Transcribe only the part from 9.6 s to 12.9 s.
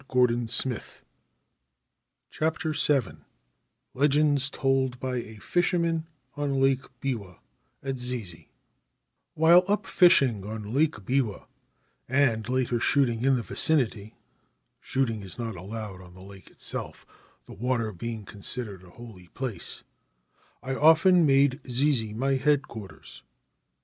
up fishing on Lake Biwa, and later